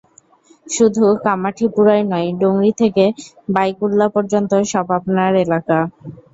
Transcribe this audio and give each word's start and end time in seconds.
শুধু 0.67 1.03
কামাঠিপুরাই 1.25 2.01
নয়, 2.11 2.29
ডংরি 2.41 2.71
থেকে 2.81 3.05
বাইকুল্লা 3.55 4.07
পর্যন্ত 4.15 4.51
সব 4.71 4.87
আপানার 4.97 5.33
এলাকা। 5.43 5.77